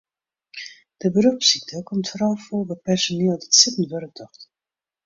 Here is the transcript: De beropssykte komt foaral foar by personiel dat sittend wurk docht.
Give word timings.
De 0.99 1.07
beropssykte 1.15 1.77
komt 1.89 2.09
foaral 2.11 2.35
foar 2.45 2.65
by 2.69 2.77
personiel 2.89 3.35
dat 3.39 3.57
sittend 3.59 3.89
wurk 3.91 4.13
docht. 4.19 4.41